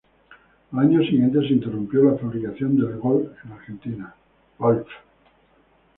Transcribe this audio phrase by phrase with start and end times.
[0.71, 4.15] Al año siguiente se interrumpió la fabricación del Gol en Argentina.